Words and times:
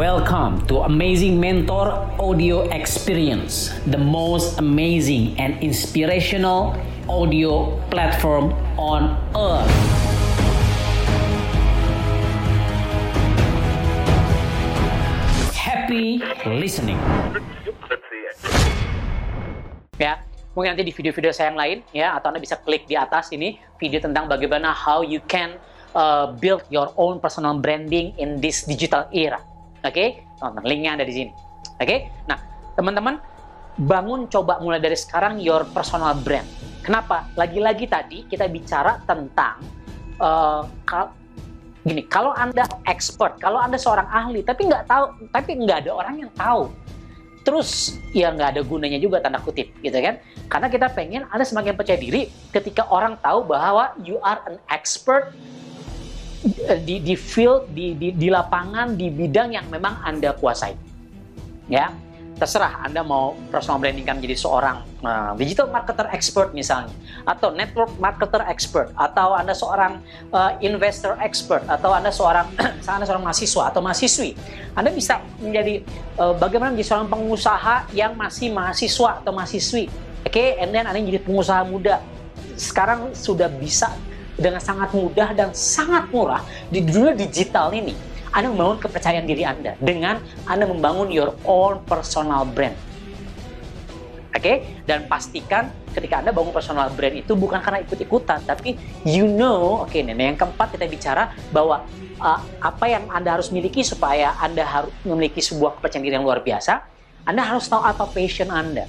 Welcome 0.00 0.64
to 0.72 0.88
Amazing 0.88 1.36
Mentor 1.36 1.92
Audio 2.16 2.64
Experience, 2.72 3.68
the 3.84 4.00
most 4.00 4.56
amazing 4.56 5.36
and 5.36 5.60
inspirational 5.60 6.72
audio 7.04 7.76
platform 7.92 8.56
on 8.80 9.12
earth. 9.36 9.68
Happy 15.52 16.24
listening. 16.48 16.96
ya 20.00 20.16
mungkin 20.56 20.80
nanti 20.80 20.88
di 20.88 20.96
video-video 20.96 21.28
saya 21.28 21.52
yang 21.52 21.60
lain 21.60 21.76
ya 21.92 22.16
atau 22.16 22.32
anda 22.32 22.40
bisa 22.40 22.56
klik 22.56 22.88
di 22.88 22.96
atas 22.96 23.28
ini 23.36 23.60
video 23.76 24.00
tentang 24.00 24.32
bagaimana 24.32 24.72
how 24.72 25.04
you 25.04 25.20
can 25.28 25.60
uh, 25.92 26.32
build 26.40 26.64
your 26.72 26.88
own 26.96 27.20
personal 27.20 27.52
branding 27.60 28.16
in 28.16 28.40
this 28.40 28.64
digital 28.64 29.04
era 29.12 29.44
oke? 29.84 30.04
Teman-teman 30.38 30.66
linknya 30.68 30.90
ada 31.00 31.04
di 31.04 31.14
sini. 31.14 31.30
Oke? 31.80 32.12
Nah 32.28 32.38
teman-teman 32.76 33.20
bangun 33.80 34.28
coba 34.28 34.60
mulai 34.60 34.80
dari 34.80 34.96
sekarang 34.96 35.40
your 35.40 35.64
personal 35.72 36.12
brand. 36.20 36.44
Kenapa? 36.80 37.28
Lagi-lagi 37.36 37.88
tadi 37.88 38.24
kita 38.28 38.48
bicara 38.48 39.00
tentang 39.04 39.60
uh, 40.20 40.64
kal- 40.84 41.16
gini 41.80 42.04
kalau 42.04 42.36
anda 42.36 42.68
expert 42.84 43.40
kalau 43.40 43.56
anda 43.56 43.80
seorang 43.80 44.04
ahli 44.12 44.44
tapi 44.44 44.68
nggak 44.68 44.84
tahu 44.84 45.04
tapi 45.32 45.64
nggak 45.64 45.88
ada 45.88 45.96
orang 45.96 46.20
yang 46.20 46.32
tahu 46.36 46.68
terus 47.40 47.96
ya 48.12 48.28
nggak 48.28 48.52
ada 48.52 48.60
gunanya 48.60 49.00
juga 49.00 49.16
tanda 49.24 49.40
kutip 49.40 49.72
gitu 49.80 49.96
kan? 49.96 50.20
Karena 50.52 50.68
kita 50.68 50.92
pengen 50.92 51.24
anda 51.32 51.40
semakin 51.40 51.72
percaya 51.72 51.96
diri 51.96 52.28
ketika 52.52 52.84
orang 52.92 53.16
tahu 53.24 53.48
bahwa 53.48 53.96
you 54.04 54.20
are 54.20 54.44
an 54.44 54.60
expert 54.68 55.32
di, 56.86 57.04
di 57.04 57.14
field 57.16 57.68
di, 57.72 57.92
di, 57.96 58.16
di 58.16 58.28
lapangan 58.32 58.96
di 58.96 59.12
bidang 59.12 59.52
yang 59.52 59.66
memang 59.68 60.00
anda 60.00 60.32
kuasai 60.32 60.72
ya 61.68 61.92
terserah 62.40 62.88
anda 62.88 63.04
mau 63.04 63.36
personal 63.52 63.76
branding 63.76 64.08
kan 64.08 64.16
menjadi 64.16 64.40
seorang 64.40 64.80
uh, 65.04 65.36
digital 65.36 65.68
marketer 65.68 66.08
expert 66.08 66.56
misalnya 66.56 66.88
atau 67.28 67.52
network 67.52 67.92
marketer 68.00 68.40
expert 68.48 68.88
atau 68.96 69.36
anda 69.36 69.52
seorang 69.52 70.00
uh, 70.32 70.56
investor 70.64 71.20
expert 71.20 71.60
atau 71.68 71.92
anda 71.92 72.08
seorang 72.08 72.48
anda 72.88 73.04
seorang 73.04 73.28
mahasiswa 73.28 73.62
atau 73.68 73.84
mahasiswi 73.84 74.32
anda 74.72 74.88
bisa 74.88 75.20
menjadi 75.36 75.84
uh, 76.16 76.32
bagaimana 76.32 76.72
menjadi 76.72 76.96
seorang 76.96 77.12
pengusaha 77.12 77.76
yang 77.92 78.16
masih 78.16 78.48
mahasiswa 78.48 79.20
atau 79.20 79.36
mahasiswi 79.36 79.92
oke 80.24 80.32
okay? 80.32 80.56
and 80.64 80.72
then 80.72 80.88
anda 80.88 80.96
menjadi 80.96 81.20
pengusaha 81.20 81.60
muda 81.68 82.00
sekarang 82.56 83.12
sudah 83.12 83.52
bisa 83.52 83.92
dengan 84.38 84.62
sangat 84.62 84.94
mudah 84.94 85.32
dan 85.34 85.50
sangat 85.56 86.10
murah 86.12 86.44
di 86.68 86.82
dunia 86.84 87.14
digital 87.14 87.72
ini 87.74 88.10
anda 88.30 88.46
membangun 88.46 88.78
kepercayaan 88.78 89.26
diri 89.26 89.42
Anda 89.42 89.74
dengan 89.82 90.22
Anda 90.46 90.70
membangun 90.70 91.10
your 91.10 91.34
own 91.42 91.82
personal 91.82 92.46
brand. 92.46 92.78
Oke, 94.30 94.46
okay? 94.46 94.56
dan 94.86 95.10
pastikan 95.10 95.74
ketika 95.90 96.22
Anda 96.22 96.30
bangun 96.30 96.54
personal 96.54 96.86
brand 96.94 97.18
itu 97.18 97.34
bukan 97.34 97.58
karena 97.58 97.82
ikut-ikutan, 97.82 98.46
tapi 98.46 98.78
you 99.02 99.26
know, 99.26 99.82
oke, 99.82 99.90
okay, 99.90 100.06
nih 100.06 100.14
yang 100.14 100.38
keempat 100.38 100.78
kita 100.78 100.86
bicara 100.86 101.34
bahwa 101.50 101.82
uh, 102.22 102.40
apa 102.62 102.86
yang 102.86 103.10
Anda 103.10 103.34
harus 103.34 103.50
miliki 103.50 103.82
supaya 103.82 104.38
Anda 104.38 104.62
harus 104.62 104.94
memiliki 105.02 105.42
sebuah 105.42 105.82
kepercayaan 105.82 106.06
diri 106.06 106.14
yang 106.14 106.22
luar 106.22 106.46
biasa, 106.46 106.78
Anda 107.26 107.42
harus 107.42 107.66
tahu 107.66 107.82
apa 107.82 108.06
passion 108.06 108.54
Anda. 108.54 108.86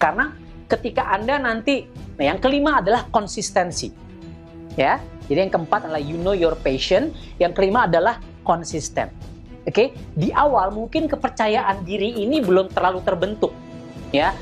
Karena 0.00 0.32
ketika 0.64 1.12
Anda 1.12 1.36
nanti, 1.36 1.84
nah 2.16 2.24
yang 2.32 2.40
kelima 2.40 2.80
adalah 2.80 3.04
konsistensi. 3.12 4.03
Ya, 4.74 4.98
jadi 5.30 5.48
yang 5.48 5.52
keempat 5.54 5.88
adalah 5.88 6.02
you 6.02 6.18
know 6.20 6.34
your 6.36 6.58
passion, 6.58 7.14
yang 7.40 7.54
kelima 7.56 7.86
adalah 7.86 8.18
konsisten. 8.42 9.08
Oke, 9.64 9.72
okay? 9.72 9.88
di 10.12 10.28
awal 10.34 10.74
mungkin 10.74 11.08
kepercayaan 11.08 11.88
diri 11.88 12.20
ini 12.20 12.44
belum 12.44 12.68
terlalu 12.68 13.00
terbentuk, 13.00 13.54
ya. 14.12 14.36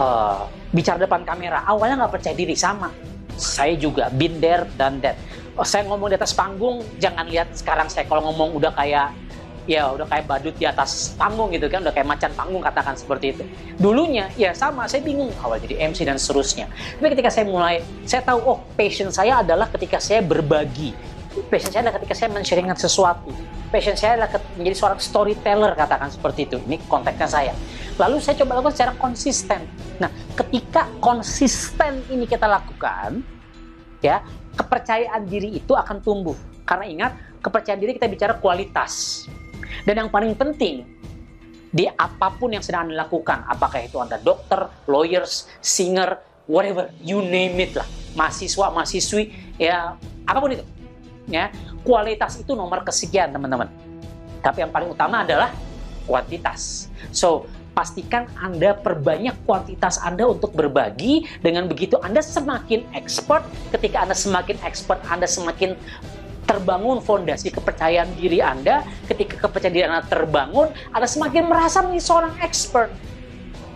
Uh, 0.00 0.48
bicara 0.72 0.96
depan 0.96 1.20
kamera, 1.28 1.60
awalnya 1.68 2.06
nggak 2.06 2.14
percaya 2.16 2.32
diri 2.32 2.56
sama. 2.56 2.88
Saya 3.36 3.76
juga 3.76 4.08
there 4.08 4.64
dan 4.80 5.04
that. 5.04 5.20
Oh, 5.52 5.68
saya 5.68 5.84
ngomong 5.84 6.08
di 6.08 6.16
atas 6.16 6.32
panggung, 6.32 6.80
jangan 6.96 7.28
lihat 7.28 7.52
sekarang 7.52 7.92
saya 7.92 8.08
kalau 8.08 8.24
ngomong 8.32 8.56
udah 8.56 8.72
kayak 8.72 9.12
ya 9.68 9.94
udah 9.94 10.06
kayak 10.10 10.24
badut 10.26 10.54
di 10.58 10.66
atas 10.66 11.14
panggung 11.14 11.50
gitu 11.54 11.70
kan, 11.70 11.82
udah 11.82 11.94
kayak 11.94 12.08
macan 12.08 12.30
panggung 12.34 12.62
katakan 12.62 12.94
seperti 12.98 13.36
itu. 13.36 13.42
Dulunya 13.78 14.28
ya 14.34 14.54
sama, 14.56 14.86
saya 14.90 15.02
bingung 15.02 15.30
awal 15.42 15.62
jadi 15.62 15.90
MC 15.90 16.06
dan 16.06 16.18
seterusnya. 16.18 16.66
Tapi 16.98 17.14
ketika 17.14 17.30
saya 17.30 17.44
mulai, 17.46 17.82
saya 18.06 18.22
tahu 18.26 18.38
oh 18.42 18.58
passion 18.74 19.08
saya 19.14 19.40
adalah 19.40 19.70
ketika 19.70 20.02
saya 20.02 20.20
berbagi. 20.22 20.94
Passion 21.48 21.72
saya 21.72 21.88
adalah 21.88 21.96
ketika 22.00 22.14
saya 22.14 22.28
men-sharingkan 22.34 22.76
sesuatu 22.76 23.32
passion 23.72 23.96
saya 23.96 24.20
adalah 24.20 24.44
menjadi 24.60 24.76
seorang 24.76 25.00
storyteller 25.00 25.72
katakan 25.72 26.12
seperti 26.12 26.44
itu 26.44 26.60
ini 26.68 26.76
konteksnya 26.84 27.24
saya 27.24 27.52
lalu 27.96 28.20
saya 28.20 28.36
coba 28.44 28.60
lakukan 28.60 28.76
secara 28.76 28.92
konsisten 29.00 29.64
nah 29.96 30.12
ketika 30.36 30.84
konsisten 31.00 32.04
ini 32.12 32.28
kita 32.28 32.44
lakukan 32.44 33.24
ya 34.04 34.20
kepercayaan 34.52 35.24
diri 35.24 35.56
itu 35.56 35.72
akan 35.72 36.04
tumbuh 36.04 36.36
karena 36.68 36.84
ingat 36.84 37.12
kepercayaan 37.40 37.80
diri 37.80 37.96
kita 37.96 38.12
bicara 38.12 38.36
kualitas 38.36 39.24
dan 39.86 40.06
yang 40.06 40.10
paling 40.10 40.34
penting 40.36 40.86
di 41.72 41.88
apa 41.88 42.28
pun 42.36 42.52
yang 42.52 42.60
sedang 42.60 42.88
anda 42.88 43.08
lakukan 43.08 43.48
apakah 43.48 43.80
itu 43.80 43.96
anda 43.96 44.20
dokter 44.20 44.68
lawyers 44.84 45.48
singer 45.64 46.20
whatever 46.44 46.92
you 47.00 47.24
name 47.24 47.56
it 47.56 47.72
lah 47.72 47.88
mahasiswa 48.12 48.68
mahasiswi 48.68 49.32
ya 49.56 49.96
apa 50.28 50.38
pun 50.38 50.52
itu 50.52 50.64
ya 51.30 51.48
kualitas 51.86 52.38
itu 52.38 52.54
nomor 52.54 52.82
kesekian 52.82 53.30
teman-teman. 53.30 53.68
Tapi 54.42 54.66
yang 54.66 54.72
paling 54.74 54.90
utama 54.90 55.22
adalah 55.22 55.54
kuantitas. 56.06 56.90
So 57.14 57.46
pastikan 57.72 58.28
Anda 58.36 58.74
perbanyak 58.74 59.46
kuantitas 59.46 60.02
Anda 60.02 60.26
untuk 60.26 60.52
berbagi 60.52 61.26
dengan 61.40 61.70
begitu 61.70 61.98
Anda 62.02 62.22
semakin 62.22 62.90
expert. 62.94 63.46
Ketika 63.70 64.02
Anda 64.02 64.14
semakin 64.18 64.58
expert 64.66 64.98
Anda 65.06 65.30
semakin 65.30 65.78
terbangun 66.52 67.00
fondasi 67.00 67.48
kepercayaan 67.48 68.12
diri 68.14 68.44
Anda 68.44 68.84
ketika 69.08 69.48
kepercayaan 69.48 69.74
diri 69.74 69.86
Anda 69.88 70.04
terbangun 70.04 70.68
Anda 70.92 71.08
semakin 71.08 71.48
merasa 71.48 71.80
menjadi 71.80 72.04
seorang 72.04 72.34
expert 72.44 72.92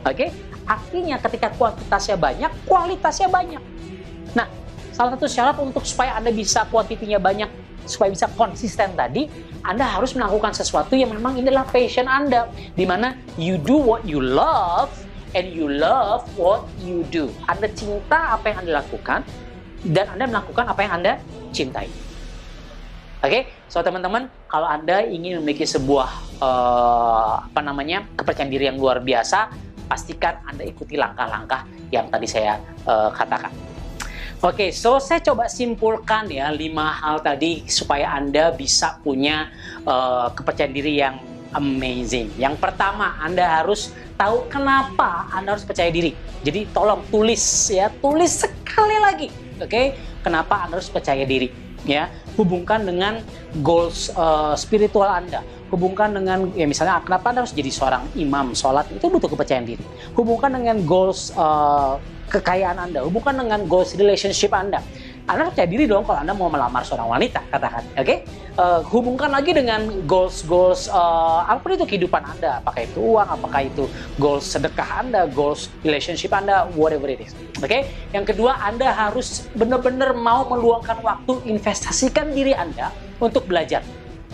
oke 0.05 0.13
okay? 0.13 0.29
artinya 0.69 1.17
ketika 1.25 1.51
kuantitasnya 1.57 2.21
banyak 2.21 2.53
kualitasnya 2.69 3.29
banyak 3.33 3.63
nah 4.37 4.47
salah 4.97 5.13
satu 5.13 5.29
syarat 5.29 5.61
untuk 5.61 5.85
supaya 5.85 6.17
Anda 6.17 6.33
bisa 6.33 6.65
kuantitinya 6.73 7.21
banyak, 7.21 7.53
supaya 7.85 8.09
bisa 8.09 8.33
konsisten 8.33 8.97
tadi, 8.97 9.29
Anda 9.61 9.85
harus 9.85 10.17
melakukan 10.17 10.57
sesuatu 10.57 10.97
yang 10.97 11.13
memang 11.13 11.37
ini 11.37 11.53
adalah 11.53 11.69
passion 11.69 12.09
Anda. 12.09 12.49
Di 12.73 12.89
mana 12.89 13.13
you 13.37 13.61
do 13.61 13.77
what 13.77 14.09
you 14.09 14.25
love 14.25 14.89
and 15.37 15.53
you 15.53 15.69
love 15.69 16.25
what 16.41 16.65
you 16.81 17.05
do. 17.13 17.29
Anda 17.45 17.69
cinta 17.77 18.41
apa 18.41 18.57
yang 18.57 18.65
Anda 18.65 18.73
lakukan 18.81 19.21
dan 19.85 20.17
Anda 20.17 20.25
melakukan 20.33 20.65
apa 20.65 20.81
yang 20.81 20.93
Anda 20.97 21.13
cintai. 21.53 21.93
Oke, 23.27 23.43
okay? 23.43 23.51
so 23.67 23.83
teman-teman, 23.83 24.31
kalau 24.47 24.71
Anda 24.71 25.03
ingin 25.03 25.43
memiliki 25.43 25.67
sebuah 25.67 26.39
uh, 26.39 27.43
apa 27.51 27.59
namanya 27.59 28.07
kepercayaan 28.15 28.55
diri 28.55 28.71
yang 28.71 28.79
luar 28.79 29.03
biasa, 29.03 29.51
pastikan 29.91 30.47
Anda 30.47 30.63
ikuti 30.63 30.95
langkah-langkah 30.95 31.67
yang 31.91 32.07
tadi 32.07 32.31
saya 32.31 32.63
uh, 32.87 33.11
katakan. 33.11 33.51
Oke, 34.47 34.71
okay, 34.71 34.71
so 34.71 35.03
saya 35.03 35.19
coba 35.27 35.51
simpulkan 35.51 36.31
ya 36.31 36.55
lima 36.55 37.03
hal 37.03 37.19
tadi 37.19 37.67
supaya 37.67 38.15
Anda 38.15 38.55
bisa 38.55 39.03
punya 39.03 39.51
uh, 39.83 40.31
kepercayaan 40.31 40.71
diri 40.71 40.95
yang 41.03 41.19
amazing. 41.51 42.31
Yang 42.39 42.63
pertama, 42.63 43.19
Anda 43.19 43.43
harus 43.59 43.91
tahu 44.15 44.47
kenapa 44.47 45.27
Anda 45.35 45.59
harus 45.59 45.67
percaya 45.67 45.91
diri. 45.91 46.15
Jadi 46.47 46.71
tolong 46.71 47.03
tulis 47.11 47.43
ya, 47.75 47.91
tulis 47.91 48.47
sekali 48.47 49.03
lagi. 49.03 49.35
Oke, 49.59 49.67
okay? 49.67 49.87
kenapa 50.23 50.63
Anda 50.63 50.79
harus 50.79 50.87
percaya 50.87 51.27
diri? 51.27 51.66
Ya, 51.87 52.11
hubungkan 52.35 52.83
dengan 52.83 53.23
goals 53.63 54.11
uh, 54.19 54.59
spiritual 54.59 55.07
Anda. 55.07 55.47
Hubungkan 55.71 56.15
dengan 56.15 56.51
ya 56.55 56.67
misalnya 56.67 56.99
kenapa 57.03 57.31
Anda 57.31 57.47
harus 57.47 57.55
jadi 57.55 57.71
seorang 57.71 58.11
imam 58.19 58.55
sholat 58.59 58.91
itu 58.91 59.07
butuh 59.07 59.31
kepercayaan 59.31 59.67
diri. 59.67 59.83
Hubungkan 60.19 60.55
dengan 60.59 60.83
goals 60.83 61.31
uh, 61.39 61.99
kekayaan 62.27 62.91
Anda, 62.91 63.07
hubungkan 63.07 63.39
dengan 63.39 63.71
goals 63.71 63.95
relationship 63.95 64.51
Anda. 64.51 64.83
Anda 65.27 65.51
percaya 65.51 65.67
diri 65.67 65.91
dong 65.91 66.07
kalau 66.07 66.23
Anda 66.23 66.39
mau 66.39 66.47
melamar 66.47 66.87
seorang 66.87 67.11
wanita, 67.11 67.43
katakan, 67.51 67.83
oke? 67.99 68.07
Okay? 68.07 68.19
Uh, 68.55 68.81
hubungkan 68.89 69.35
lagi 69.35 69.51
dengan 69.51 70.07
goals-goals 70.07 70.87
uh, 70.87 71.43
apa 71.51 71.75
itu 71.75 71.83
kehidupan 71.83 72.23
Anda, 72.23 72.63
apakah 72.63 72.87
itu 72.87 72.99
uang, 73.03 73.29
apakah 73.29 73.67
itu 73.67 73.91
goals 74.23 74.47
sedekah 74.47 75.03
Anda, 75.03 75.27
goals 75.27 75.67
relationship 75.83 76.31
Anda, 76.31 76.71
whatever 76.79 77.11
it 77.11 77.27
is, 77.27 77.35
oke? 77.59 77.67
Okay? 77.67 77.91
Yang 78.15 78.39
kedua, 78.39 78.55
Anda 78.63 78.95
harus 78.95 79.51
benar-benar 79.59 80.15
mau 80.15 80.47
meluangkan 80.47 81.03
waktu, 81.03 81.43
investasikan 81.51 82.31
diri 82.31 82.55
Anda 82.55 82.95
untuk 83.19 83.51
belajar, 83.51 83.83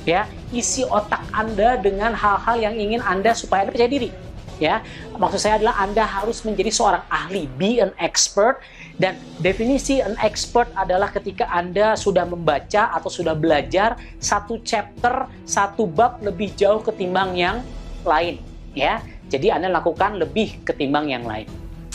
ya, 0.05 0.29
isi 0.53 0.85
otak 0.85 1.25
Anda 1.33 1.81
dengan 1.81 2.13
hal-hal 2.13 2.61
yang 2.61 2.77
ingin 2.77 3.01
Anda 3.01 3.33
supaya 3.33 3.65
Anda 3.65 3.73
percaya 3.73 3.89
diri. 3.89 4.32
Ya. 4.59 4.83
Maksud 5.15 5.41
saya 5.41 5.61
adalah 5.61 5.79
Anda 5.81 6.05
harus 6.05 6.43
menjadi 6.43 6.73
seorang 6.73 7.05
ahli, 7.09 7.47
be 7.57 7.79
an 7.79 7.95
expert 8.01 8.61
dan 9.01 9.17
definisi 9.41 10.05
an 10.05 10.19
expert 10.21 10.69
adalah 10.77 11.09
ketika 11.09 11.49
Anda 11.49 11.97
sudah 11.97 12.29
membaca 12.29 12.93
atau 12.93 13.09
sudah 13.09 13.33
belajar 13.33 13.97
satu 14.21 14.61
chapter, 14.61 15.29
satu 15.49 15.89
bab 15.89 16.21
lebih 16.21 16.53
jauh 16.59 16.85
ketimbang 16.85 17.33
yang 17.37 17.65
lain, 18.05 18.43
ya. 18.77 19.01
Jadi 19.33 19.49
Anda 19.49 19.73
lakukan 19.73 20.21
lebih 20.21 20.61
ketimbang 20.67 21.09
yang 21.09 21.25
lain. 21.25 21.49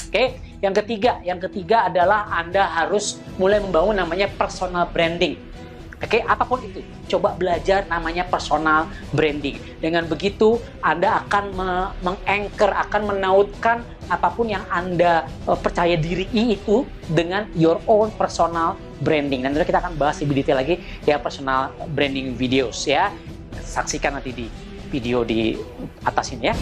Oke, 0.07 0.39
yang 0.63 0.73
ketiga, 0.73 1.21
yang 1.21 1.37
ketiga 1.37 1.85
adalah 1.85 2.31
Anda 2.33 2.65
harus 2.65 3.21
mulai 3.37 3.61
membangun 3.61 4.01
namanya 4.01 4.25
personal 4.33 4.89
branding. 4.89 5.37
Oke, 5.97 6.21
apa 6.21 6.45
pun 6.45 6.61
itu, 6.61 6.85
coba 7.09 7.33
belajar 7.33 7.89
namanya 7.89 8.21
personal 8.29 8.85
branding. 9.09 9.57
Dengan 9.81 10.05
begitu, 10.05 10.61
Anda 10.77 11.25
akan 11.25 11.43
me 11.57 11.69
menganchor, 12.05 12.69
akan 12.69 13.01
menautkan 13.17 13.81
apa 14.05 14.29
pun 14.29 14.45
yang 14.45 14.61
Anda 14.69 15.25
uh, 15.49 15.57
percaya 15.57 15.97
diri 15.97 16.29
itu 16.29 16.85
dengan 17.09 17.49
your 17.57 17.81
own 17.89 18.13
personal 18.13 18.77
branding. 19.01 19.41
Dan 19.41 19.57
nanti 19.57 19.73
kita 19.73 19.81
akan 19.81 19.97
bahas 19.97 20.21
lebih 20.21 20.45
detail 20.45 20.61
lagi 20.61 20.77
ya 21.01 21.17
personal 21.17 21.73
branding 21.89 22.37
videos 22.37 22.85
ya. 22.85 23.09
Saksikan 23.57 24.21
nanti 24.21 24.37
di 24.37 24.45
video 24.93 25.25
di 25.25 25.57
atas 26.05 26.29
ini 26.29 26.45
ya. 26.45 26.55